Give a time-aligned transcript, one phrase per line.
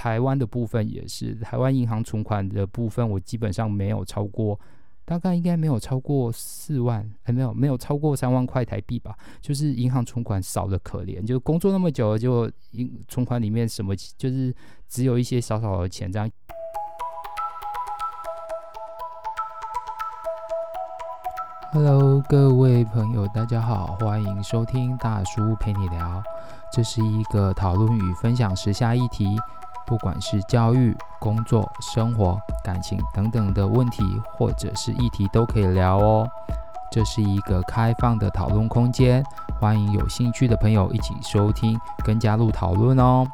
[0.00, 4.58] 台湾的部分也是，台湾银行存款的部分，我基本上没有超过，
[5.04, 9.14] 大概应该没有超过四万，还没有没有超过三万块台币吧。
[9.42, 14.54] 就是银行存款少得可怜，就工作那么久了，就银存款里面什么就是
[14.88, 16.30] 只有一些少少的钱这样。
[21.72, 26.22] Hello，各位朋友，大家好，欢迎收听大叔陪你聊。
[26.72, 29.26] 这是一个讨论与分享时下议题，
[29.90, 36.28] 不管是教育、工作、生活、感情等等的问题，或者是议题都可以聊哦。
[36.92, 39.20] 这是一个开放的讨论空间，
[39.58, 43.26] 欢迎有兴趣的朋友一起收听跟加入讨论哦。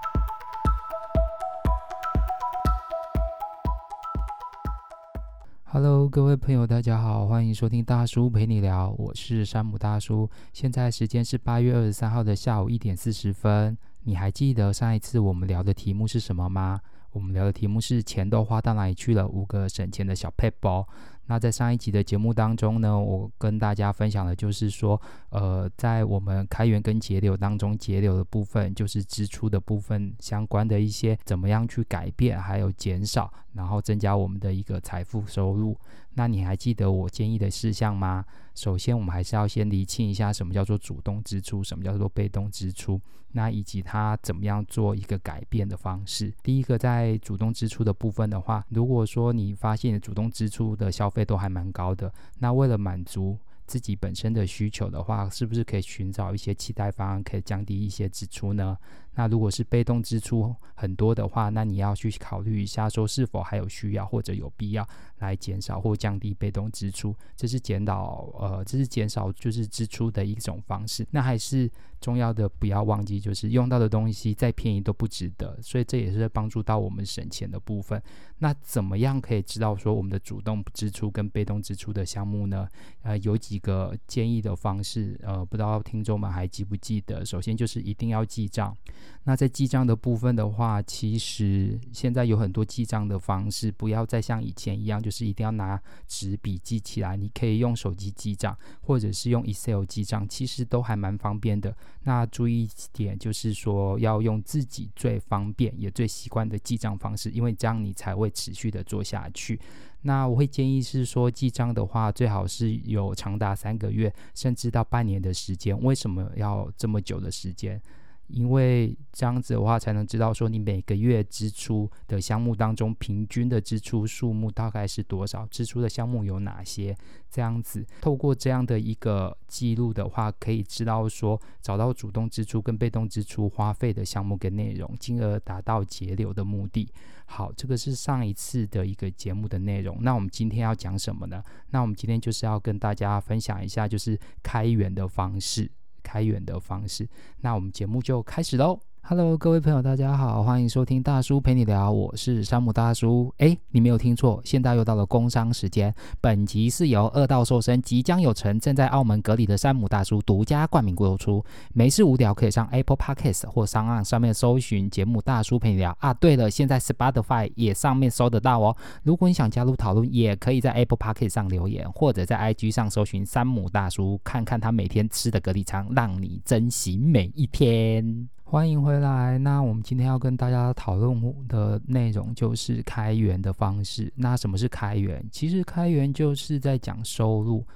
[5.64, 10.30] Hello，各位朋友，大家好，欢迎收听大叔陪你聊，我是山姆大叔。
[10.54, 13.76] 现在时间是八月二十三号的下午一点四十分。
[14.08, 16.80] 你还记得上一次我们聊的题目是什么吗？
[17.10, 19.26] 我们聊的题目是钱都花到哪里去了？
[19.26, 20.86] 五个省钱的小配包。
[21.26, 35.76] 那在上一集的节目当中呢，我跟大家分享的就是说，呃，在我们开源跟节流当中，节流的部分就是支出的部分相关的一些怎么样去改变，还有减少，然后增加我们的一个财富收入。
[36.14, 38.24] 那你还记得我建议的事项吗？
[38.54, 42.98] 首先，我们还是要先厘清一下什么叫做主动支出，什么叫做被动支出，
[43.32, 46.32] 那以及它怎么样做一个改变的方式。
[46.42, 58.76] 第一个，在主动支出的部分的话，如果说你发现主动支出的消费费都还蛮高的，那为了满足自己本身的需求的话，是不是可以寻找一些替代方案，可以降低一些支出呢？
[59.14, 64.86] 那如果是被动支出很多的话，那你要去考虑一下，说是否还有需要或者有必要
[65.20, 71.06] 来减少或降低被动支出，这是减少呃，这是减少就是支出的一种方式。
[71.10, 71.70] 那还是
[72.06, 78.00] 重要的，不要忘记，就是用到的东西再便宜都不值得，所以这也是帮助到我们省钱的部分。
[78.38, 82.68] 那怎么样可以知道说我们的主动支出跟被动支出的项目呢？
[83.02, 87.24] 呃，有几个建议的方式，呃，不知道听众们还记不记得？
[87.24, 88.76] 首先就是一定要记账。
[89.24, 97.16] 那在记账的部分的话，其实现在有很多记账的方式，不要再像以前一样，就是一定要拿纸笔记起来。
[97.16, 101.74] 你可以用手机记账，或者是用 Excel 记账，其实都还蛮方便的。
[102.02, 109.58] 那注意一点，就是说要用自己最方便也最习惯的记账方式，因为这样你才会持续的做下去。
[110.02, 115.76] 那我会建议是说，记账的话，最好是有长达三个月，甚至到半年的时间。
[115.82, 117.80] 为什么要这么久的时间？
[118.28, 126.96] 因为这样子的话，才能知道说你每个月支出的项目当中，平均的支出数目大概是多少，支出的项目有哪些。
[127.28, 136.88] 这样子，透过这样的一个记录的话，可以知道说，找到主动支出跟被动支出花费的项目跟内容，进而达到节流的目的。
[137.26, 139.98] 好，这个是上一次的一个节目的内容。
[140.00, 141.42] 那我们今天要讲什么呢？
[141.70, 145.70] 那我们今天就是要跟大家分享一下，就是开源的方式。
[146.06, 147.08] 开源的方式，
[147.40, 148.78] 那我们节目就开始喽。
[149.08, 153.32] Hello，各位朋友，大家好，欢迎收听大叔陪你聊，我是山姆大叔。
[153.38, 155.94] 诶，你没有听错，现在又到了工商时间。
[156.20, 161.40] 本集是由二道瘦身即将有成、正在澳门隔离的山姆大叔独家冠名播出。
[161.72, 166.12] 没事无聊可以上 Apple Podcast 或 SoundOn 上面搜寻节目《大叔陪你聊》啊。
[166.12, 168.76] 对了，现在 Spotify 也上面搜得到哦。
[169.04, 178.28] 如果你想加入讨论，也可以在 Apple Podcast 上留言，或者在 IG 上搜寻山姆大叔，看看他每天吃的隔离餐，让你珍惜每一天。
[178.48, 179.36] 欢迎回来。
[179.38, 184.10] 那我们今天要跟大家讨论的内容就是开源的方式。
[184.14, 185.20] 那什么是开源？
[185.32, 187.66] 其实开源就是在讲收入。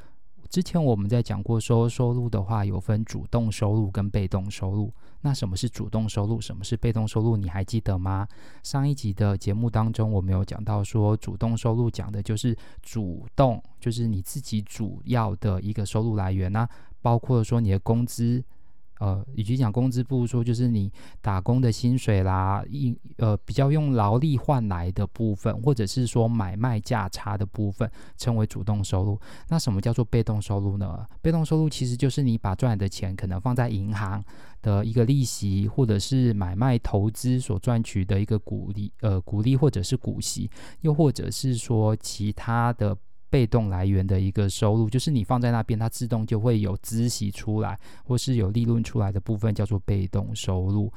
[0.49, 4.95] 之前我们在讲过说收入的话，有分主动收入跟被动收入。
[5.21, 6.41] 那什么是主动收入？
[6.41, 7.37] 什么是被动收入？
[7.37, 8.29] 你还记得吗？
[8.63, 16.51] 上一集的节目当中，我们有讲到说，主动收入讲的就是主动，就是你自己主要的一个收入来源。
[16.53, 16.67] 那
[17.03, 18.45] 包括说你的工资。
[19.01, 29.19] 呃，与其讲工资，不如说就是你打工的薪水啦，一呃比较用劳力换来的部分，或者是说买卖价差的部分，称为主动收入。
[29.49, 31.07] 那什么叫做被动收入呢？
[31.23, 34.23] 被动收入其实就是你把赚来的钱可能放在银行
[34.61, 40.51] 的一个利息，或者是买卖投资所赚取的一个股利，呃股利或者是股息，
[40.83, 42.97] 又或者是说其他的。
[43.31, 50.93] 被动来源的一个收入，就是你放在那边，它自动就会有孳息出来，或是有利润出来的部分，叫做被动收入。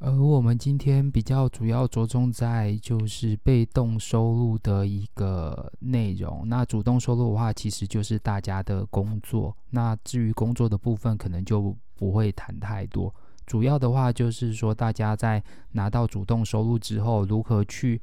[0.00, 6.42] 而我们今天比较主要着重在就是被动收入的一个内容。
[6.46, 9.56] 那主动收入的话，其实就是大家的工作。
[9.68, 13.14] 那至于工作的部分，可能就不会谈太多。
[13.46, 15.42] 主要的话就是说，大家在
[15.72, 18.00] 拿到主动收入之后，如何去。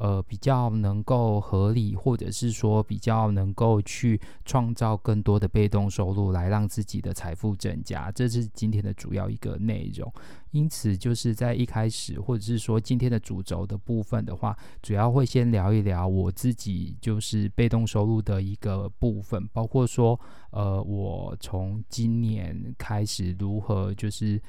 [0.00, 10.12] 呃，比较能够合理，或者是说比较能够去创造更多的被动收入，来让自己的财富增加，这是今天的主要一个内容。
[10.52, 20.18] 因此，就是在一开始，或者是说今天的主轴的部分的话，主要会先聊一聊我自己就是被动收入的一个部分，包括说，
[20.50, 24.40] 呃，我从今年开始如何就是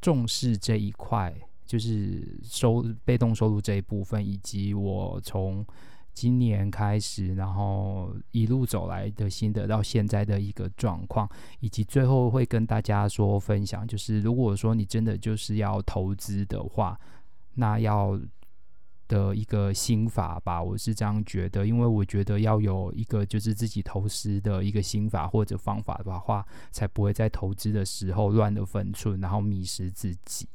[0.00, 1.34] 重视这一块。
[1.66, 5.66] 就是收被动收入这一部分，以及我从
[6.14, 11.28] 今年开始，然后一路走来的心得到现在的一个状况，
[11.60, 16.98] 以及最后会跟大家说分享，就是如果说你真的就是要投资的话，
[17.54, 18.18] 那要
[19.08, 30.48] 的一个心法吧，我是这样觉得，因为我觉得要有一个就是自己投资的一个心法或者方法的话，才不会在投资的时候乱了分寸，然后迷失自己。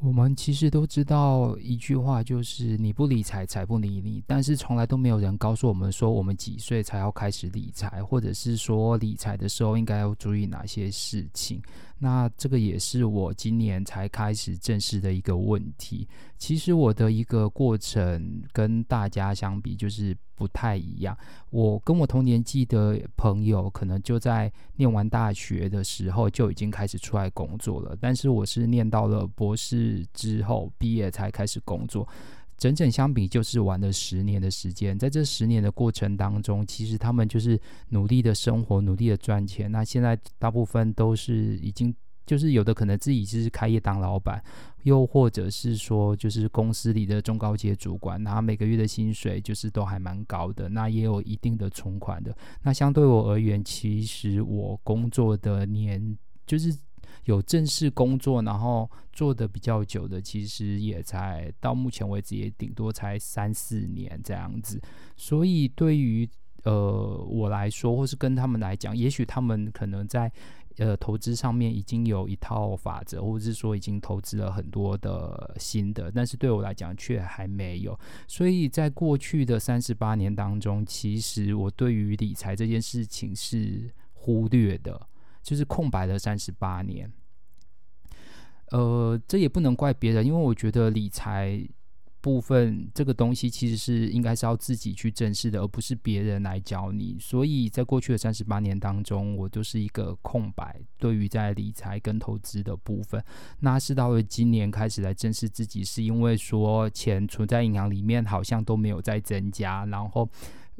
[0.00, 4.22] 我们其实都知道一句话，就是你不理财，财不理你。
[4.26, 11.62] 但是从来都没有人告诉我们说，我们几岁才要开始理财，或者是说理财的时候应该要注意哪些事情。
[11.98, 16.06] 那这个也是我今年才开始正视的一个问题。
[16.36, 21.16] 其实我的一个过程跟大家相比，就是不太一样。
[21.50, 27.96] 我跟我同年纪的朋友，可能就在念完大学的时候就已经开始出来工作了。
[28.00, 32.06] 但是我是念到了博士之后毕业才开始工作。
[32.56, 37.60] 整整相比就是玩了十年的时间，在这十年的过程当中，其实他们就是
[37.90, 39.70] 努力的生活，努力的赚钱。
[39.70, 44.42] 那现在大部分都是已经，就是有的可能自己就是开业当老板，
[44.84, 52.34] 又或者是说就是公司里的中高阶主管，那每个月的薪水就是都还蛮高的，那也有一定的存款的。
[52.62, 56.16] 那相对我而言，其实我工作的年
[56.46, 56.74] 就是。
[57.24, 64.80] 有正式工作，然后做的比较久的，其实也才到目前为止也顶多才三四年这样子。
[65.16, 66.28] 所以对于
[66.64, 70.30] 呃我来说，或是跟他们来讲，也许他们可能在
[70.78, 77.98] 呃投资上面已经有一套法则，或者是说已经投资了很多的心得，但是对我来讲却还没有。
[78.26, 85.08] 所以在过去的三十八年当中，其实我对于理财这件事情是忽略的。
[85.44, 87.12] 就是空白了三十八年，
[88.70, 91.62] 呃，这也不能怪别人，因为我觉得理财
[92.22, 97.18] 部分这个东西其实是应该是要自己去正视的，而不是别人来教你。
[97.20, 103.22] 所以在过去的三十八年当中，我都是一个空白，对于在理财跟投资的部分。
[103.60, 110.26] 那是到了今年开始来正视自己，是因为说钱存在银行里面好像都没有再增加，然后。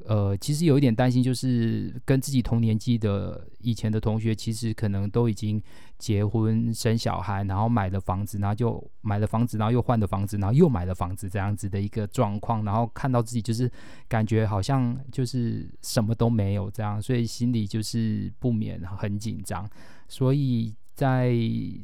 [0.07, 5.63] 呃，其实有一点担心，就是跟自己同年纪的以前的同学，其实可能都已经
[5.99, 13.71] 结婚生小孩，然后买了房子，然后就买了房子，然后又换了房子，然后又买了房子这样子的一个状况，然后看到自己就是
[14.09, 19.65] 感觉好像就是什么都没有这样，所以心里就是不免很紧张。
[20.09, 21.33] 所以在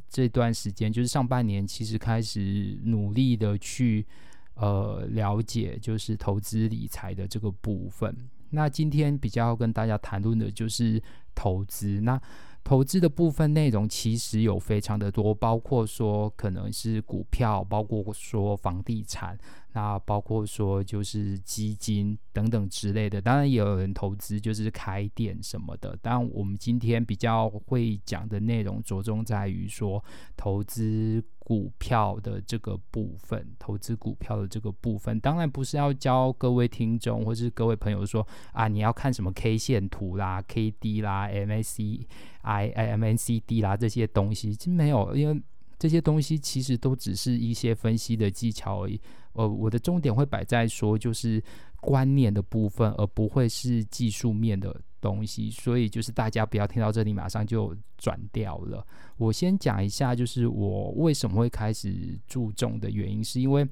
[0.08, 4.04] 这段时间，就是上半年，其实开始努力的去。
[4.60, 8.14] 呃，了解就是投资理财的这个部分。
[8.50, 11.02] 那今天比较跟大家谈论的就是
[11.34, 12.00] 投资。
[12.02, 12.20] 那
[12.62, 19.38] 投资的部分内容其实有非常的多，包括说可能是股票，包括说房地产。
[19.72, 25.96] 那包括说就是基金等等之类的，当然也有人投资就是开店什么的。
[26.02, 30.05] 但我们今天比较会讲的内容着重在于说
[30.36, 42.06] 投资股票的这个部分，投资股票的这个部分，当然不是要教各位听众或是各位朋友说啊，你要看什么 K 线图啦、KD 啦、MACI、
[42.44, 45.42] MACD 啦这些东西，其实没有，因为
[45.76, 49.00] 这些东西其实都只是一些分析的技巧而已。
[49.32, 51.42] 呃，我的重点会摆在说，就是
[51.80, 55.50] 观念的部分，而不会是技术面的东西。
[55.50, 58.86] 所以，就是大家不要听到这里马上就转掉了。
[59.16, 63.66] 我先讲一下，就是我为什么会开始注重的原因，是因为，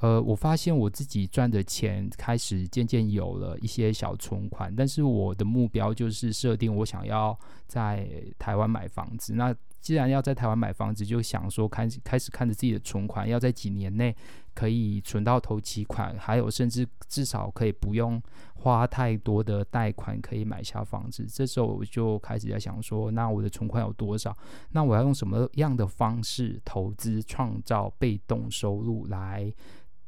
[0.00, 9.34] 呃，我发现我自己赚的钱开始渐渐有了一些小存款，但是我的目标就是设定我想要在台湾买房子。
[9.34, 9.54] 那
[9.84, 14.16] 既然要在台湾买房子，就想说开始开始看着自己的存款，要在几年内
[14.54, 18.18] 可以存到头期款，还有甚至至少可以不用
[18.54, 21.26] 花太多的贷款，可以买下房子。
[21.26, 24.34] 这时候我就开始在想说，那我的存款有多少？
[24.70, 29.52] 那我要用什么样的方式投资，创造被动收入，来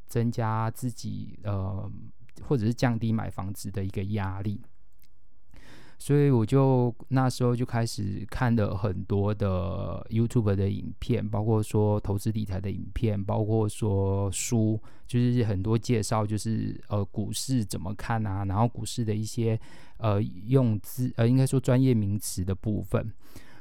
[0.06, 1.92] 增加自己呃，
[2.40, 4.58] 或者是降低买房子的一个压力？
[5.98, 19.58] 所以我就那时候就开始看了很多的 YouTube 的影片，包括说投资理财的影片，包括说书，就是很多介绍，就是呃股市怎么看啊，然后股市的一些
[19.98, 23.12] 呃用资呃应该说专业名词的部分。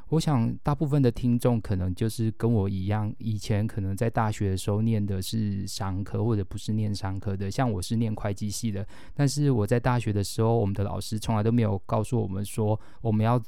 [0.09, 7.50] 我想，大部分的听众可能就是跟我一样，以前可能在大学的时候念的是商科，或者不是念商科的。
[7.50, 13.41] 像我是念会计系的，但是我在大学的时候，我们的老师从来都没有告诉我们说我们要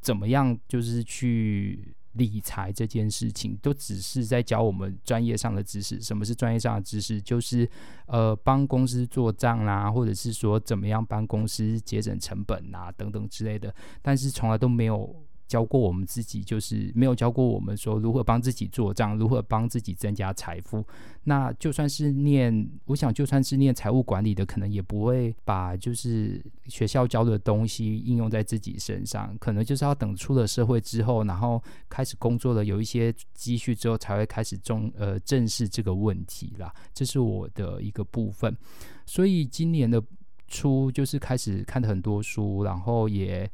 [0.00, 6.00] 怎么样，就是去理财这件事情，都只是在教我们专业上的知识。
[6.00, 7.20] 什么是专业上的知识？
[7.20, 7.68] 就是
[8.06, 13.74] 呃，帮公司做账啦，或者是说怎么样帮公司节省成本啊，等等之类的。
[14.00, 15.25] 但是从来都没有。
[15.46, 20.84] 教过我们自己，就是没有教过我们说如何帮自己做账，如何帮自己增加财富。
[21.22, 36.74] 那就算是念，我想就算是念财务管理的，可能也不会把就是学校教的东西应用在自己身上，可能就是要等出了社会之后，然后开始工作了，有一些积蓄之后，才会开始重呃正视这个问题啦。
[36.92, 38.56] 这是我的一个部分。
[39.04, 40.02] 所以今年的
[40.48, 43.48] 初就是开始看了很多书，然后也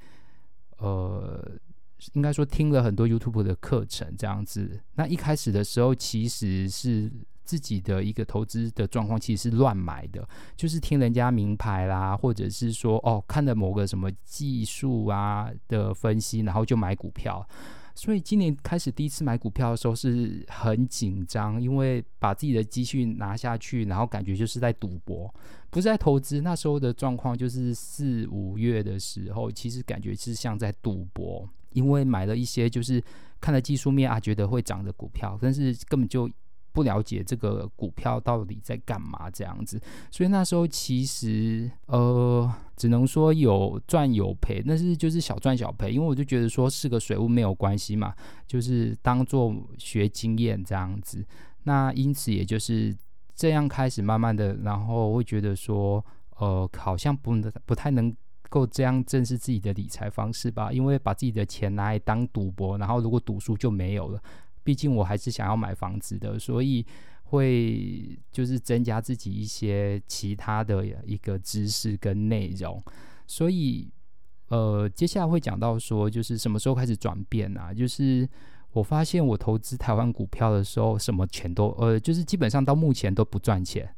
[0.78, 1.46] 呃。
[2.14, 4.80] 应该说听了很多 YouTube 的课程这样子。
[4.94, 7.10] 那一开始的时候，其实是
[7.44, 17.46] 自己的一个投资的状况，其实是乱买的，就是听人家名牌啦，或者是说哦看了某个什么技术啊的分析，然后就买股票。
[17.94, 25.32] 所以今年开始第一次买股票的时候是很紧张，因为把自己的积蓄拿下去，然后感觉就是在赌博，
[25.68, 26.40] 不是在投资。
[26.40, 31.46] 那时候的状况就是四五月的时候，其实感觉是像在赌博。
[31.74, 33.02] 因为买了一些就是
[33.40, 36.30] 看了技术面啊，觉得会涨的股票，但是根本就
[36.72, 48.14] 不了解这个股票到底在干嘛这样子，所以那时候其实呃，只能说有赚有赔，但是就是小赚小赔，因为我就觉得说是个水务没有关系嘛，
[48.46, 51.24] 就是当做学经验这样子。
[51.64, 52.96] 那因此也就是
[53.34, 56.02] 这样开始慢慢的，然后会觉得说
[56.38, 58.14] 呃，好像不能不太能。
[58.52, 64.22] 够这样正视自己的理财方式吧，因为把自己的钱拿来当赌博，然后如果赌输就没有了。
[64.62, 66.84] 毕竟我还是想要买房子的，所以
[67.22, 72.80] 会就是增加自己一些其他的一个知识跟内容。
[73.26, 73.90] 所以
[74.48, 77.72] 呃，接下来会讲到说，就是什么时候开始转变啊？
[77.72, 78.28] 就是
[78.72, 83.92] 我发现我投资台湾股票的时候，什么钱都呃，就是基本上到目前都不赚钱。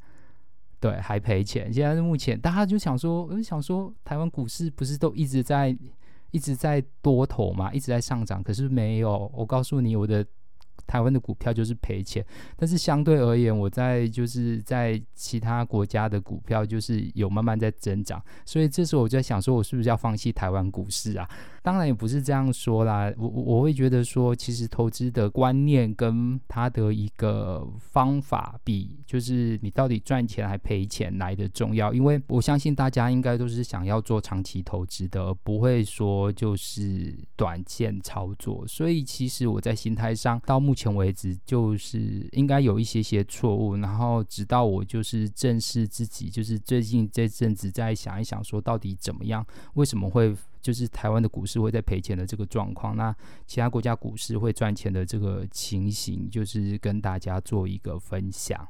[0.84, 1.72] 对，还赔钱。
[1.72, 5.74] 现在是目前，大家就想说，我就想说，台湾股市不是都一直在
[6.30, 9.32] 一直在多头嘛，一直在上涨，可是没有。
[9.34, 10.22] 我告诉你，我的。
[10.86, 12.22] 台湾的股票就是赔钱，
[12.56, 21.26] 但是相对而言，我在就是在其他国家的股票就是有慢慢在增长，所以这时候我就在想说，我是不是要放弃台湾股市啊？
[21.64, 40.84] 当然也不是这样说啦，我我会觉得说，其实投资的观念跟它的一个方法，比就是你到底赚钱还赔钱来的重要，因为我相信大家应该都是想要做长期投资的，不会说就是短线操作，所以其实我在心态上到目前。
[40.94, 53.14] 为止，就是应该有一些些错误，然后直到我就是正视自己，就是最近这阵子在想一想，说到底怎么样，为什么会就是台湾的股市会在赔钱的这个状况，那
[53.46, 58.66] 其他国家股市会赚钱的这个情形，就是跟大家做一个分享。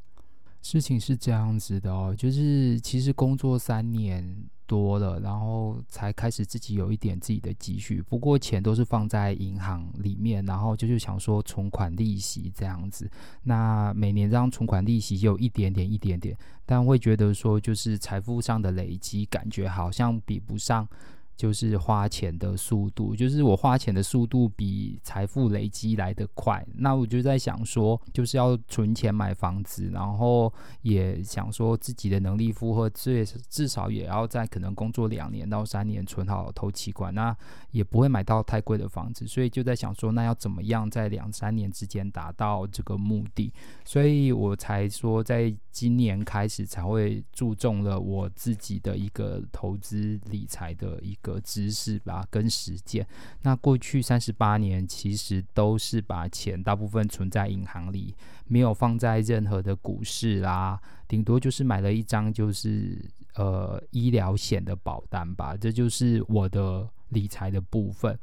[0.60, 4.36] 事情是这样子的哦，就是其实工作三年。
[4.66, 13.06] 多了，然后才开始自己有一点自己的积蓄，不过钱都是放在银行里面，然后就是想说存款利息这样子。
[13.42, 16.34] 那每年这样存款利息就一点点一点点，
[16.64, 20.88] 但会觉得说就是财富上的累积，感觉好像比不上。
[21.36, 26.64] 就是花钱的速度，就是我花钱的速度比财富累积来得快。
[26.74, 37.36] 那我就在想说，就是要存钱买房子，然后也想说自己的能力负荷，最至少也要在可能工作两年到三年存好头期款，那
[37.70, 39.26] 也不会买到太贵的房子。
[39.26, 43.52] 所以就在想说，那要怎么样在两三年之间达到这个目的？
[43.84, 53.04] 所以我才说，在今年开始才会注重了我自己的一个投资理财的一个知识吧，跟实践。
[53.40, 58.14] 那过去三十八年，其实都是把钱大部分存在银行里，
[58.47, 60.78] 没有放在任何的股市啦，
[61.09, 63.02] 顶多就是买了一张就是
[63.37, 65.57] 呃医疗险的保单吧。
[65.57, 68.16] 这就是我的理财的部分。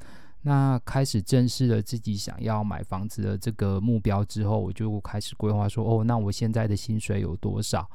[0.43, 7.89] 那开始正视了自己想要买房子的这个目标之后，我就开始规划说：哦，那我现在的薪水有多少？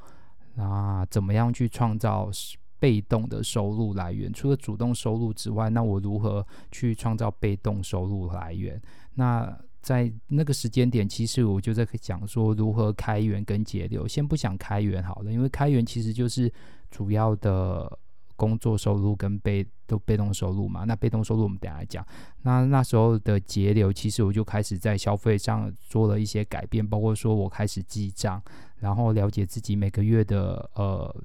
[0.55, 2.29] 那怎么样去创造
[2.79, 4.31] 被动的收入来源。
[4.33, 8.81] 除了主动收入之外，那我如何去创造被动收入来源？
[9.15, 14.07] 那在那个时间点，其实我就在讲说如何开源跟节流。
[14.07, 16.51] 先不想开源好了，因为开源其实就是
[16.91, 17.99] 主要的。
[18.39, 22.05] 工作收入跟被都被动收入嘛，那被动收入我们等下来讲。
[22.43, 28.39] 那那时候的节流，其实我就开始在消费上做了一些改变，包括说我开始记账，
[28.77, 31.23] 然后了解自己每个月的呃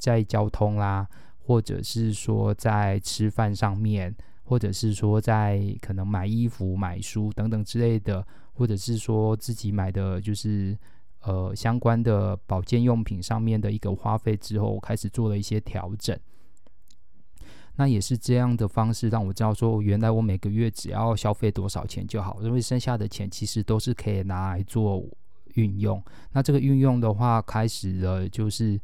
[0.00, 1.06] 在交通啦，
[1.46, 10.76] 或者是说在吃饭上面，或者是说在可能买衣服、买书等等之类的，或者是说自己买的就是。
[11.22, 16.18] 呃，相关的保健用品上面的一个花费之后，我开始做了一些调整。
[17.76, 25.06] 那也是这样的方式让我知道说，原来我每个月只要消费多少钱就好，因为剩下的钱其实都是可以拿来做
[25.56, 26.02] 运用。
[26.32, 28.80] 那这个运用的话，开始了就是。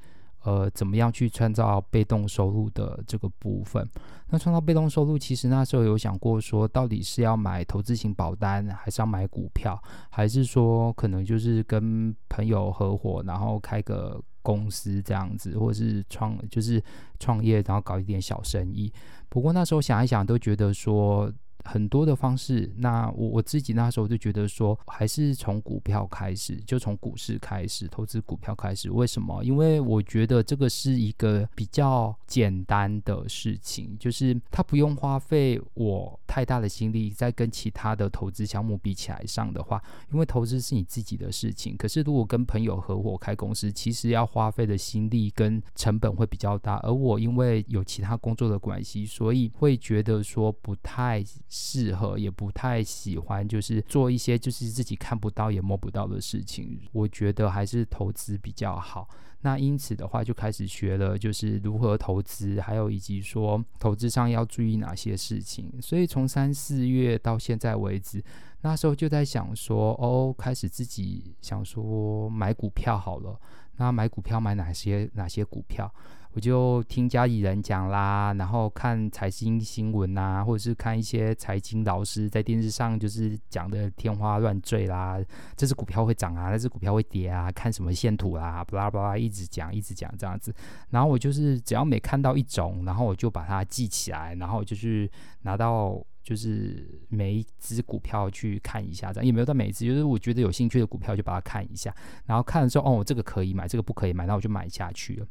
[0.46, 3.84] 呃，怎么样去创造被动收入的这个部分？
[4.30, 9.76] 那创造被动收入，其实那时候有想过说，到底是要买投资型保单，还是要买股票，
[10.08, 16.80] 还是说可能就是跟朋友合伙，然后开个公司这样子，或者是创就是
[17.18, 18.92] 创业，然后搞一点小生意。
[19.28, 21.28] 不过那时候想一想，都觉得说。
[21.64, 28.90] 很多的方式，那我我自己那时候就觉得说，还是从股票开始，就从股市开始投资股票开始。
[28.90, 29.42] 为什么？
[29.42, 39.82] 因为我觉得这个是一个比较简单的事情，就是它不用花费我太大的心力，在跟其他的投资项目比起来上的话，
[40.12, 41.76] 因为投资是你自己的事情。
[41.76, 46.76] 可是如果跟朋友合伙开公司，其实要花费的心力跟成本会比较大。
[46.84, 51.24] 而我因为有其他工作的关系，所以会觉得说不太。
[51.48, 56.80] 适合也不太喜欢，就是做一些就是自己看不到也摸不到的事情。
[56.92, 59.08] 我觉得还是投资比较好。
[59.42, 65.70] 那因此的话，就开始学了，就是如何投资，还有以及说投资上要注意哪些事情。
[65.80, 68.20] 所以从三四月到现在为止，
[68.62, 73.38] 那时候就在想说，哦，开始自己想说买股票好了。
[73.76, 75.94] 那买股票买哪些哪些股票？
[76.36, 85.18] 我就听家里人讲啦，然后看财经新闻呐、啊，或者是看一些财经老师在电视上就是讲的天花乱坠啦，
[85.56, 90.54] 这只股票会涨啊，那只股票会跌啊，看什么线图啦，巴拉巴拉一直讲一直讲这样子。
[90.90, 101.90] 然后我就是只要每看到一种，然后我就把它记起来，然后就是拿到就是每一只股票去看一下，这样也没有到每一只，就是我觉得有兴趣的股票就把它看一下，
[102.26, 105.26] 然后看了之后，哦，这个可以买，这个不可以买，那我就买下去了。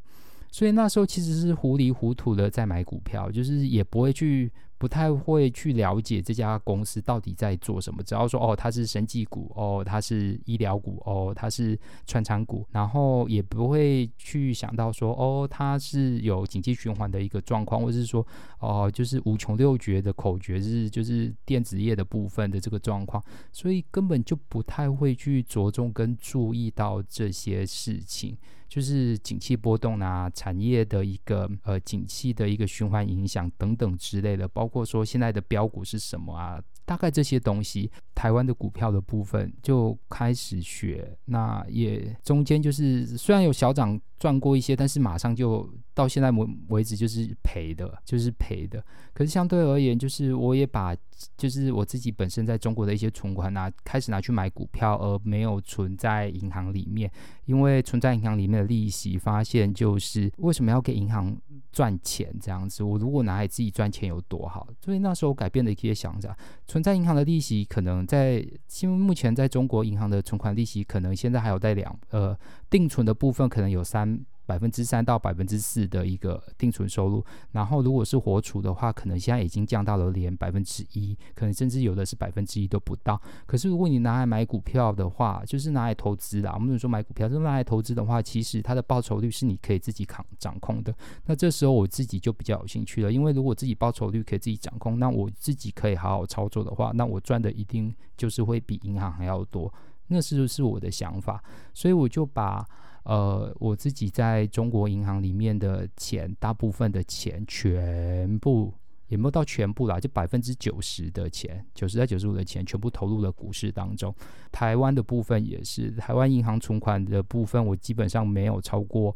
[0.50, 4.52] 所以那时候其实是糊里糊涂的在买股票，就是也不会去。
[4.78, 18.22] 不太会去了解这家公司到底在做什么，只要说哦，它是生技股，哦，它是医疗股，哦，它是穿肠股，然后也不会去想到说哦，它是有紧急循环的一个状况，或者是说
[18.58, 28.36] 哦，就是五穷六绝的口诀是就是电子业的部分的这个状况，所以根本就不太会去着重跟注意到这些事情，
[28.68, 36.62] 就是景气波动啊，产业的一个呃景气的一个循环影响等等之类的，包括说现在的标股是什么啊？
[36.84, 41.16] 大概这些东西，台湾的股票的部分就开始学。
[41.26, 48.82] 那也中间就是虽然有小涨赚过一些，但是马上就到现在为为止就是赔的，就是赔的。
[49.12, 50.96] 可是相对而言，就是我也把
[51.36, 57.10] 就是我自己本身在中国的一些存款拿开始拿去买股票，而没有存在银行里面，
[57.44, 61.36] 因为存在银行里面的利息，发现就是为什么要给银行
[61.72, 62.82] 赚钱这样子？
[62.82, 64.66] 我如果拿来自己赚钱有多好？
[64.82, 72.38] 所以那时候改变了一些想法，存在银行的利息可能在现目前在中国银行的存款利息可能现在还有在两呃
[72.70, 74.24] 定存的部分可能有三。
[74.46, 83.20] 百分之三到百分之四的一个定存收入，然后如果是活储的话，可能现在已经降到了连百分之一，可能甚至有的是百分之一都不到。
[83.44, 86.52] 可是如果你拿来买股票的话，就是拿来投资啦。
[86.54, 90.94] 我们说买股票，就是拿来投资的话，其实它的报酬率是你可以自己扛掌控的。
[91.24, 99.72] 那这时候我自己就比较有兴趣了，因为如果自己报酬率可以自己掌控，那我自己可以好好操作的话，那我赚的一定就是会比银行还要多。
[100.06, 101.42] 那是不是我的想法，
[101.74, 102.64] 所以我就把。
[103.06, 108.74] 呃，我自己在中国银行里面的钱，大部分的钱全部
[109.06, 114.12] 也没有到全部啦，就百分之九十的钱，九十到九十五的钱全部投入了股市当中。
[114.50, 119.14] 台湾的部分也是，台湾银行存款的部分，我基本上没有超过。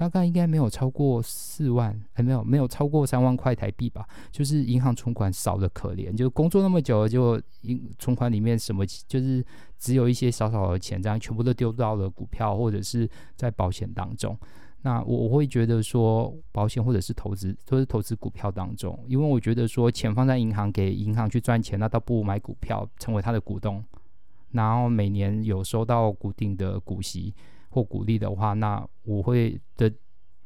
[0.00, 4.08] 大概应该没有超过四万，还、没有没有超过三万块台币吧。
[4.30, 9.44] 就是银行存款少得可怜，就工作那么久了，就银存款里面什么就是
[9.78, 14.34] 只有一些少少的钱，这样全部都丢到了股票或者是在保险当中。
[14.80, 23.84] 那我我会觉得说，保险或者是投资都是投资股票当中，因为我觉得说钱放在银行给银行去赚钱，那倒不如买股票成为他的股东，
[24.52, 27.34] 然后每年有收到固定的股息
[27.70, 29.90] 或鼓励的话，那我会的。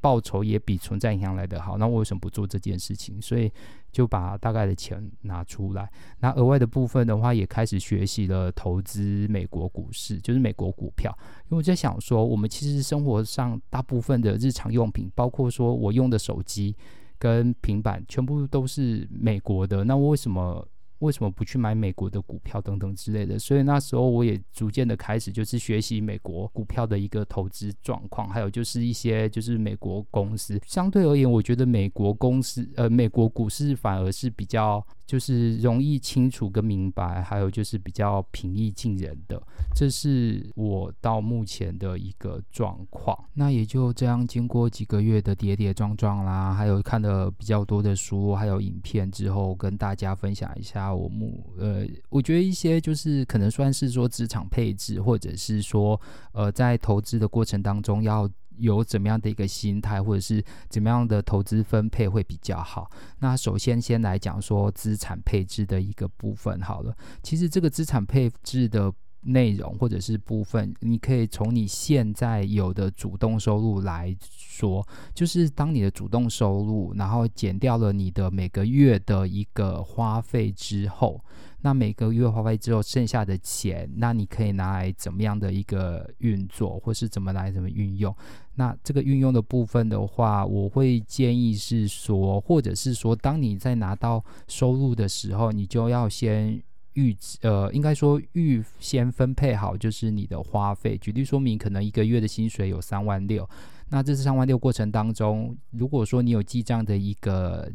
[0.01, 3.19] 报酬也比存在银行来得好，那我为什么不做这件事情？
[3.23, 3.51] 所以
[3.91, 5.91] 就把大概的钱拿出来。
[6.21, 11.11] 那额外的部分的话，也开始学习了投资美国股市，就是美国股票。
[11.45, 16.77] 因为我在想说，我们其实生活上大部分的日常用品，包括说我用的手机
[17.19, 19.85] 跟平板，全部都是美国的。
[19.85, 20.69] 那我为什么？
[21.05, 23.39] 为什么不去买美国的股票等等之类的？
[23.39, 30.61] 所以那时候我也逐渐的开始就是学习美国股票的一个投资状况，还有就是一些就是美国公司。
[30.67, 34.85] 相对而言，我觉得美国公司呃美国股市反而是比较。
[35.07, 39.41] 就是容易清楚跟明白，还有就是比较平易近人的，
[39.75, 43.17] 这是我到目前的一个状况。
[43.35, 56.01] 那也就这样，经过几个月的跌跌撞撞啦，还有看了比较多的书，还有影片之后，跟大家分享一下我目呃，我觉得一些就是可能算是说资产配置，或者是说
[56.33, 58.29] 呃，在投资的过程当中要。
[58.59, 62.91] 有怎么样的一个心态，或者是怎么样的投资分配会比较好？
[63.21, 66.97] 那首先先来讲说资产配置的一个部分好了。
[67.23, 68.93] 其实这个资产配置的
[69.25, 81.21] 内容或者是部分，你可以从你现在有的主动收入来说，就是当你的主动收入，然后减掉了你的每个月的一个花费之后。
[81.61, 88.15] 那每个月花费之后剩下的钱，那你可以拿来怎么样的一个运作，或是怎么来怎么运用？
[88.57, 96.63] 那这个运用的部分的话，我会建议是说，或者是说，当你在拿到收入的时候，你就要先
[96.95, 100.99] 预呃，应该说预先分配好，就是你的花费。
[100.99, 103.49] 举例说明，可能一个月的薪水有三万六，
[103.91, 107.71] 那这是三万六过程当中，如果说你有记账的一个。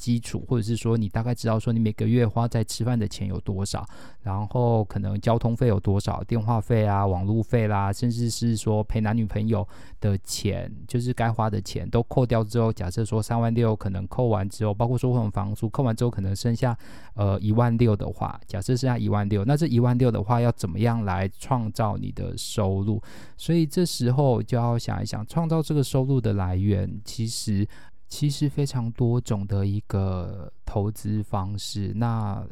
[0.00, 3.86] 基础，或者是说你大概知道说你每个月花在吃饭的钱有多少，
[4.22, 9.66] 然后可能交通费有多少，电话费啊、网路费啦，甚至是说陪男女朋友
[10.00, 16.74] 的钱，就是该花的钱都扣掉之后，假设说三万六，可能扣完之后，包括说我们房租扣完之后，可能剩下
[17.14, 23.02] 呃一万六的话，假设剩下一万六，那这一万六的话要怎么样来创造你的收入？
[23.36, 27.68] 所以这时候就要想一想，创造这个收入的来源，其实。
[28.10, 31.92] 其实非常多种的一个投资方式。
[31.94, 32.46] 那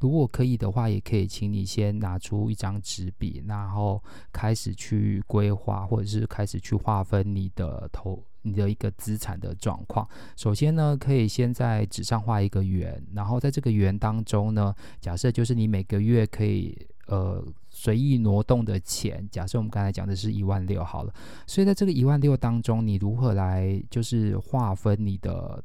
[0.00, 10.08] 如果可以的话，也可以请你先拿出一张纸笔，然后开始去规划，或者是开始去划分你的投你的一个资产的状况。
[10.36, 16.76] 首先呢，可以先在纸上画一个圆，然后在这个圆当中呢，假设就是你每个月可以。
[17.08, 17.44] 呃，
[17.82, 21.12] 随意挪动的钱，假设我们刚才讲的是一万六好了，
[21.48, 25.60] 所以在这个一万六当中，你如何来就是划分你的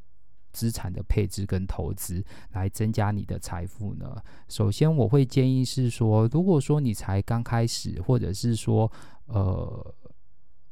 [0.51, 4.15] 资产的配置跟投资，来增加你的财富呢？
[4.49, 8.91] 首先，我会建议是说，如果说你才刚开始，或者是说，
[9.27, 9.95] 呃，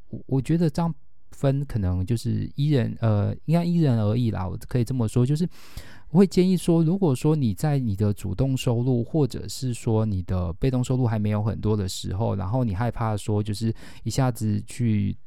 [0.10, 0.92] 我我觉得这样
[1.30, 5.48] 分可能就是因人，呃，应该因人而异啦，我可以这么说，就是。
[6.12, 15.18] 我会建议说，如果说你在你的主动收入，或者是说你的被动收入还没有很多的时候，然后你害怕说就是一下子去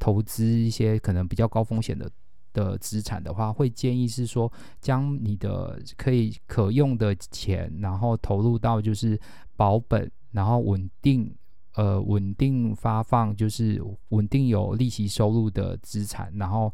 [0.00, 2.10] 投资一些可能比较高风险的
[2.52, 9.20] 的资产的话，会建议是说将你的可以可用的钱，然后投入到就是
[9.54, 11.32] 保本，然后稳定
[11.74, 16.72] 呃稳定发放，就是稳定有利息收入的资产，然后。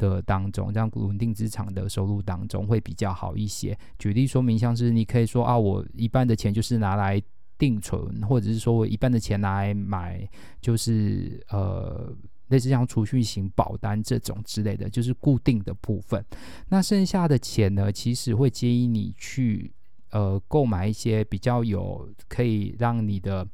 [0.00, 3.78] 的当中，这样稳定资产的收入当中会比较好一些。
[3.98, 7.22] 举例说明，像是你可以说啊，我一半的钱就是拿来
[7.58, 10.26] 定存，或者是说我一半的钱拿来买，
[10.62, 12.10] 就是呃
[12.48, 16.24] 类似像储蓄型保单这种之类的，就是固定的部分。
[16.70, 19.70] 那剩下的钱呢，其实会建议你去
[20.12, 23.46] 呃购买一些比较有可以让你的。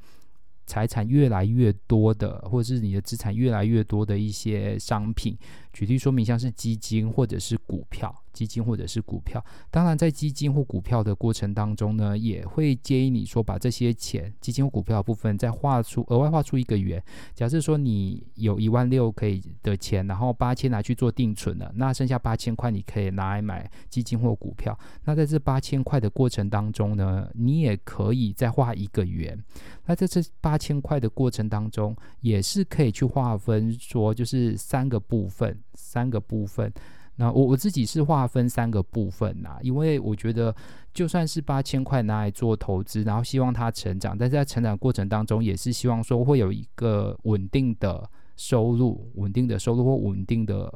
[0.68, 5.38] 财产越来越多的，或者是你的资产越来越多的一些商品，
[5.76, 8.14] 举例说明，像是基金或者是股票。
[8.32, 17.02] 基金或者是股票，当然在基金或股票的过程当中呢，也会建议你说把这些钱，基金或股票的部分再画出额外画出一个圆。
[17.34, 24.78] 假设说你有一万六可以的钱，然后八千拿去做定存了，那剩下八千块你可以拿来买基金或股票。
[25.04, 29.42] 那在这八千块的过程当中呢，你也可以再画一个圆。
[29.86, 36.72] 那在这八千块的过程当中，也是可以去划分说，就是三个部分，三个部分。
[37.18, 40.54] 那我我自己是划分三个部分呐，因为我觉得
[40.92, 50.70] 就算是八千块拿来做投资，然后希望它成长，但是在成长过程当中也是希望说会有一个稳定的收入，稳定的收入或稳定的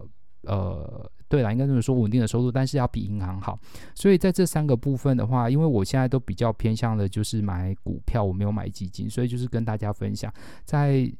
[0.45, 3.59] 呃，对啦，应该这么说，稳定的收入，但是要比银行好。
[3.95, 10.33] 所以在这三个部分的话，因为我现在都比较偏向的就是买股票，我没有买基金，所以就是跟大家分享，
[10.65, 11.13] 在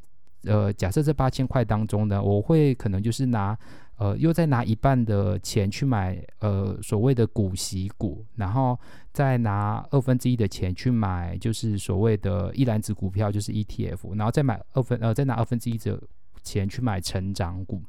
[0.45, 3.59] 呃，假设这八千块当中呢，我会可能就是拿。
[4.01, 8.75] 呃，又再拿一半的钱去买呃所谓的股息股，然后
[9.13, 16.01] 再拿二分之一的钱去买就是所谓的一篮子股票，就是 ETF，然后再买二分呃再拿二分之一的
[16.43, 17.83] 钱去买成长股。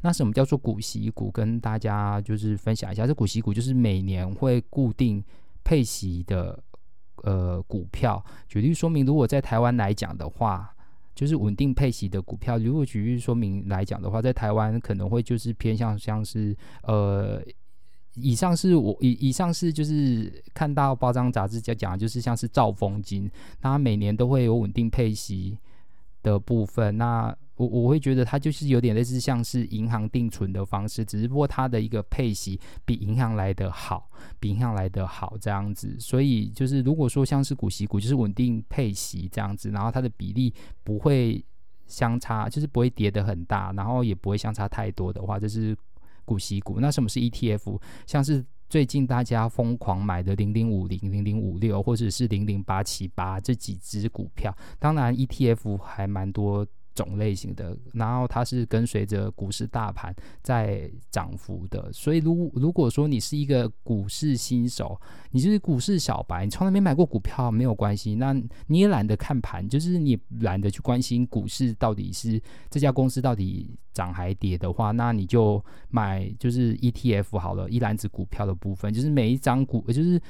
[0.00, 1.30] 那什么叫做股息股？
[1.30, 5.22] 跟大家就是分享一下，这股息股就是每年会固定
[5.62, 6.58] 配息的
[7.24, 8.24] 呃股票。
[8.48, 10.74] 举例说明，如果在台湾来讲的话。
[11.18, 17.42] 就是稳定配息的股票，如果举例说明来讲的话，在台湾可能会就是偏向像是呃，
[18.14, 23.28] 以上是我以以上是就是看到报章杂志在讲，就是像是兆丰金，
[23.62, 25.58] 那每年都会有稳定配息
[26.22, 27.36] 的部分，那。
[27.58, 35.96] 我我会觉得它就是有点类似像是银行定存的方式，只不过它的一个配息比银行来得好，比银行来得好这样子。
[35.98, 41.44] 所以就是如果说像是股息股，就是稳定配息这样子，然后它的比例不会
[41.88, 45.76] 相差，就是不会跌得很大，然后也不会相差太多的话，这是
[46.24, 46.78] 股息股。
[46.78, 47.80] 那什么是 ETF？
[48.06, 56.64] 像是最近大家疯狂买的零零五零、零零五六或者是零零八七八这几只股票，当然 ETF 还蛮多。
[57.04, 68.32] 种类型的，然后它是跟随着股市大盘在涨幅的，所以如如果说你是一个股市新手，你就是股市小白，你从来没买过股票没有关系，那
[68.66, 80.20] 你也懒得看盘，就是你懒得去关心股市到底是这家公司到底涨还跌的话，那你就买就是 ETF 好了，一篮子股票的部分，就是每一张股，就是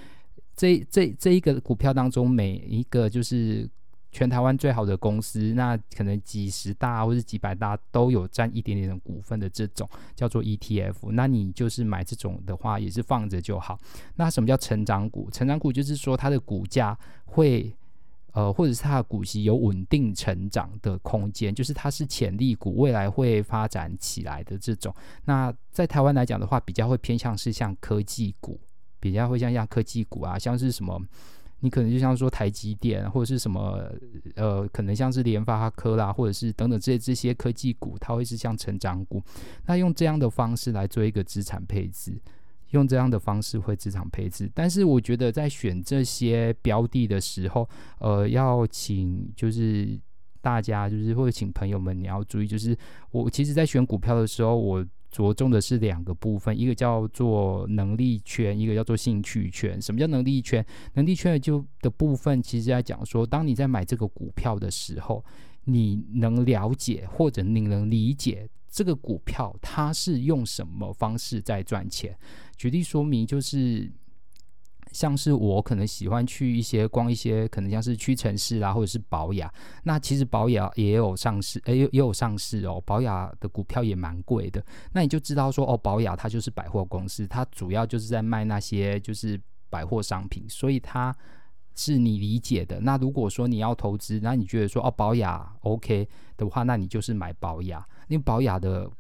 [0.55, 3.67] 这这这一个股票当中每一个就是。
[4.11, 11.11] 全台湾最好的公司，那可能几十大或者几百大都有占一点点的股份的这种叫做 ETF。
[11.13, 13.79] 那你就是买这种的话，也是放着就好。
[14.17, 15.31] 那什么叫成长股？
[15.31, 17.71] 成长股就是说它的股价会
[18.33, 24.95] 呃，或者是它的股息有稳定成长的空间，就是它是潜力股，未来会发展起来的这种。
[25.25, 28.61] 那在台湾来讲的话，比较会偏向是像科技股，
[29.01, 31.01] 比较会像像科技股啊，像是什么。
[31.61, 33.91] 你可能就像说台积电或者是什么，
[34.37, 39.21] 呃，可能像是联发科啦，或者是等等这这些科技股，它会是像成长股。
[39.67, 42.17] 那用这样的方式来做一个资产配置，
[42.71, 44.49] 用这样的方式会资产配置。
[44.55, 47.69] 但是我觉得在选这些标的的时候，
[47.99, 49.99] 呃，要请就是
[50.41, 52.77] 大家就是或者请朋友们你要注意，就是
[53.11, 54.87] 我其实在选股票的时候，我。
[55.11, 59.81] 着重的是两个部分，一个叫做能力圈，一个叫做兴趣圈。
[59.81, 60.65] 什么叫能力圈？
[60.95, 65.25] 能力圈就的部分，其实在讲说，当你在买这个股票的时候，
[65.65, 72.17] 你能了解或者你能理解这个股票它是用什么方式在赚钱。
[72.57, 73.91] 举例说明就是。
[74.93, 79.53] 像是我可能喜欢去一些逛一些，可能像是屈臣氏啦，或者是宝雅。
[79.85, 82.83] 那其实宝雅也有上市，诶，也也有上市哦。
[82.85, 84.65] 宝雅的股票也蛮贵的。
[84.93, 91.15] 那你就知道说，哦，宝雅它就是百货公司，它主要就是在卖那些就是百货商品，所以它
[91.75, 92.81] 是你理解的。
[92.81, 98.91] 那如果说你要投资，那你觉得说哦，宝雅 OK 的话，那你就是买宝雅，因为宝雅的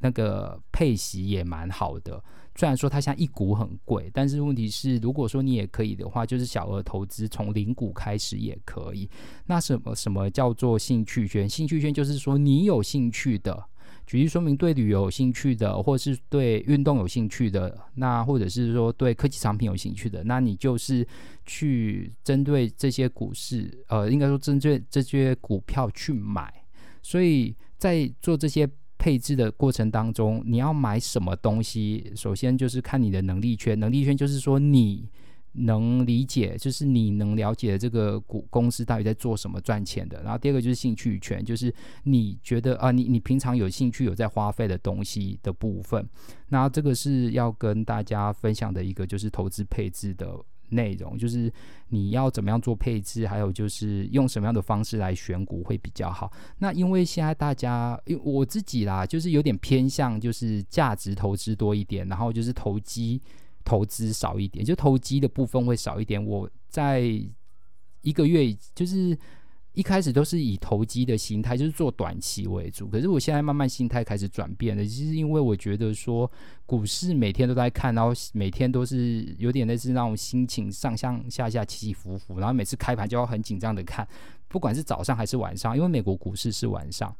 [0.00, 2.22] 那个配息也蛮好的。
[2.58, 9.08] 虽然说它像一股很贵，但是问题是，如果说你也可以的话，就是小额投资，从零股开始也可以。
[9.46, 11.48] 那什么什么叫做兴趣圈？
[11.48, 13.64] 兴趣圈就是说你有兴趣的，
[14.08, 21.06] 举例说明对旅游有兴趣的，或是对运动有兴趣的，那或者是说对科技产品有兴趣的，那你就是
[21.46, 26.52] 去针对这些股市，呃，应该说针对这些股票去买。
[27.04, 28.68] 所以在做这些。
[28.98, 32.12] 配置的过程当中，你要买什么东西？
[32.16, 35.08] 首先就是看你的能力圈，能力圈就是说你
[35.52, 40.22] 能理解，就是你能了解这个股公司到底在做什么赚钱的。
[40.22, 46.06] 然后第二个就是兴趣圈，就是你觉得啊，你你平常有兴趣有在花费的东西的部分。
[46.48, 50.28] 那这个是要跟大家分享的一个就是投资配置的。
[50.70, 51.52] 内容就是
[51.88, 56.32] 你要怎么样做配置，还有就是用什么样的方式来选股会比较好。
[56.58, 63.20] 那因为现在大家，因为我自己啦，就是有点偏向就是价值投资多一点，然后就是投机
[63.64, 66.24] 投资少一点，就投机的部分会少一点。
[66.24, 67.00] 我在
[68.02, 69.18] 一个月就是。
[69.74, 72.88] 一开始都是以投机的心态，就是做短期为主。
[72.88, 76.28] 可是我现在慢慢心态开始转变了，其实因为我觉得说
[76.66, 84.06] 股市每天都在看，然后每天都是有点类似那种心情上上下下起起伏伏，然后每次开盘就要很紧张的看，
[84.48, 87.14] 不管是早上还是晚上，因为美国股市是晚上，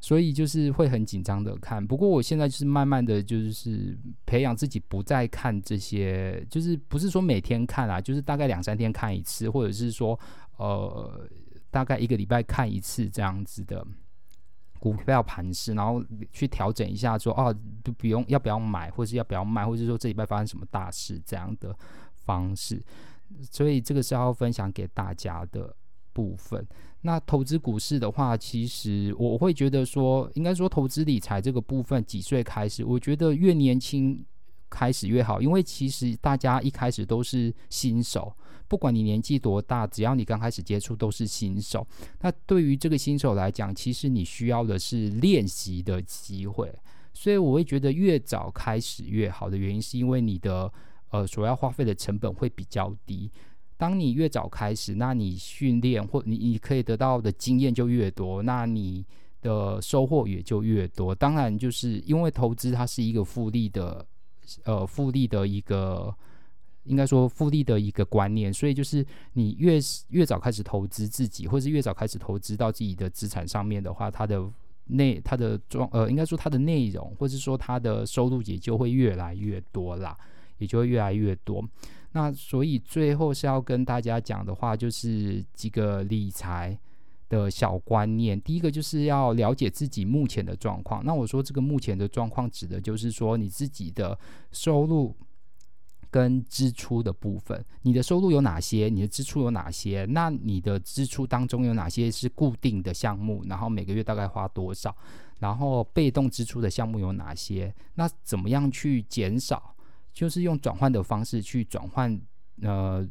[0.00, 1.84] 所以就是会很紧张的看。
[1.84, 10.18] 不过我现在就是慢慢的就是培养自己不再看这些，就是不是说每天看啊，就是大概两三天看一次，或者是说
[10.58, 11.28] 呃
[11.72, 13.84] 大概一个礼拜看一次这样子的
[14.78, 21.76] 股票盘势，然后去调整一下说，哦不不用要不要买，或是要不要卖，或者说这礼拜发生什么大事这样的
[22.14, 22.80] 方式。
[23.50, 25.74] 所以这个是要分享给大家的。
[26.14, 26.62] 部分，
[27.00, 32.84] 那投资股市的话，其实我会觉得说，应该说投资理财这个部分，几岁开始？
[32.84, 34.22] 我觉得越年轻
[34.68, 38.30] 开始越好，因为其实大家一开始都是新手，
[38.72, 41.86] 不管你年纪多大，只要你刚开始接触都是新手。
[42.22, 46.74] 那对于这个新手来讲，其实你需要的是练习的机会，
[47.12, 50.72] 所以我会觉得越早开始越好的原因，是因为你的
[51.10, 53.30] 呃所要花费的成本会比较低。
[53.76, 59.04] 当你越早开始，那你训练或你你可以得到的经验就越多，那你
[59.42, 61.14] 的收获也就越多。
[61.14, 64.06] 当然，就是因为投资它是一个复利的，
[64.64, 66.14] 呃，复利的一个，
[66.84, 74.42] 应该说复利的一个观念，所以就是你越越早开始投资自己，或是越早开始投资到自己的资产上面的话，它的
[74.86, 80.16] 内它的装呃，应该说它的内容，或是说它的收入也就会越来越多啦，
[80.58, 81.64] 也就会越来越多。
[82.12, 86.78] 那所以最后是要跟大家讲的话，就是几个理财
[87.30, 88.38] 的小观念。
[88.38, 91.02] 第一个就是要了解自己目前的状况。
[91.06, 94.18] 那我说这个目前的状况，指的就是说你自己的
[94.50, 95.16] 收入
[96.12, 97.64] 跟支出的部分。
[97.80, 98.90] 你的收入有哪些？
[98.90, 100.04] 你的支出有哪些？
[100.10, 103.42] 那你的支出当中有哪些是固定的项目？
[103.46, 104.94] 然后每个月大概花多少？
[105.38, 107.74] 然后被动支出的项目有哪些？
[107.94, 109.74] 那怎么样去减少？
[110.12, 112.20] 就是用转换的方式去转换，
[112.60, 113.08] 呃，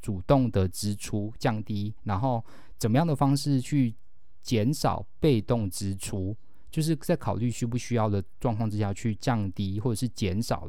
[0.00, 2.44] 主动的支出降低，然后
[2.76, 3.94] 怎么样的方式去
[4.42, 6.36] 减少被动支出？
[6.68, 10.68] 就是在考虑需不需要的状况之下去降低或者是减少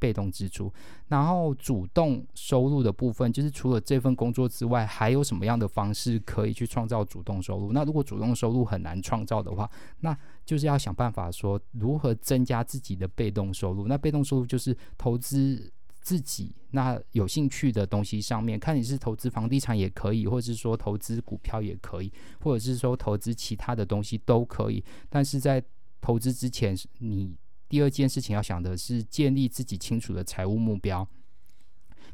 [0.00, 0.72] 被动支出。
[1.06, 7.72] 然后主动收入的部分，就是除了这份工作之外，还有什么样的方式可以去创造主动收入？
[7.72, 13.86] 那如果主动收入很难创造的话，那就是要想办法说如何增加自己的被动收入。
[13.86, 22.10] 那被动收入就是投资自己那有兴趣的东西上面，看你是投资房地产也可以，或者是说投资股票也可以，
[22.40, 24.82] 或者是说投资其他的东西都可以。
[25.10, 25.62] 但是在
[26.00, 27.36] 投资之前，你
[27.70, 31.06] 第二件事情要想的是建立自己清楚的财务目标。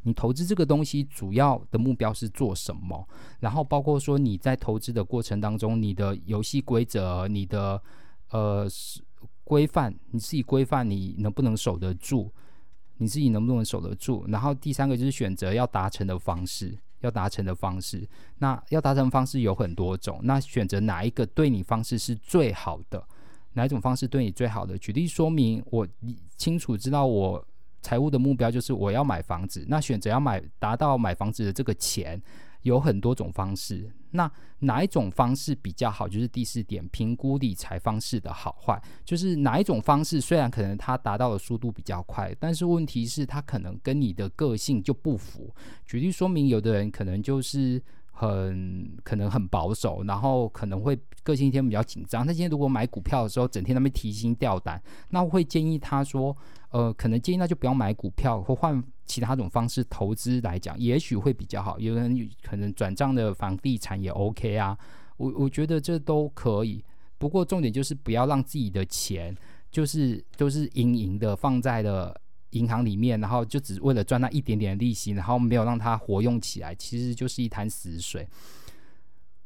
[0.03, 3.09] 你投资这个东西主要的目标是做什么？
[3.41, 7.83] 然后包括说你在投资的过程当中，你的游戏规则，你的
[8.31, 8.69] 呃，
[9.45, 12.31] 规范你自己规范，你能不能守得住？
[12.99, 14.27] 你自己能不能守得住？
[14.29, 18.07] 然后第三个就是选择要达成的方式，要达成的方式。
[18.39, 23.03] 那要达成方式有很多种，那选择哪一个对你方式是最好的？
[23.57, 24.79] 哪一种方式对你最好的？
[24.79, 25.85] 举例说明，我
[26.37, 27.45] 清楚知道我
[27.83, 32.23] 财务的目标就是我要买房子，那选择要买达到买房子的这个钱。
[32.63, 36.09] 有很多种方式，那哪一种方式比较好？
[36.09, 38.83] 就是第四点，评估理财方式的好坏。
[39.05, 45.55] 就是哪一种方式虽然可能它达到的速度比较快，但是问题是它可能跟你的个性就不符。
[45.85, 47.81] 举例说明，有的人可能就是
[48.17, 52.27] 很可能很保守，然后可能会个性一天比较紧张。
[52.27, 56.37] 他今天如果买股票的时候，整天那边提心吊胆，那我会建议他说，
[56.71, 58.83] 呃，可能建议那就不要买股票，或换。
[59.09, 61.79] 其他种方式投资来讲，也许会比较好。
[61.79, 64.77] 有人可能转账的房地产也 OK 啊，
[65.17, 66.85] 我我觉得这都可以。
[67.17, 69.33] 不过重点就是不要让自己的钱
[69.71, 72.13] 就是都、是盈盈的放在了
[72.57, 78.27] 银行里面，然后就只为了赚那一点点利息，然后没有让它活用起来，其实就是一潭死水。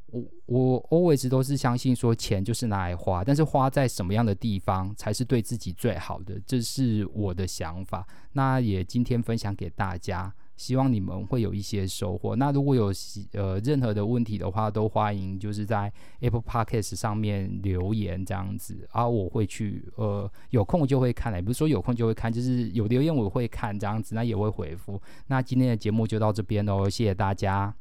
[0.07, 8.05] 我我 always 都是相信说，钱就是拿来花，但是花在什么样的地方才是对自己最好的，这是我的想法。
[8.33, 12.35] 那也今天分享给大家，希望你们会有一些收获。
[12.35, 12.93] 那如果有
[13.33, 25.01] 呃任何的问题的话，都欢迎就是在 Apple Podcast 上面留言这样子，啊，我会去呃有空就会看，也不是说有空就会看，就是有留言我会看这样子，那也会回复。
[25.25, 27.80] 那今天的节目就到这边喽，谢谢大家。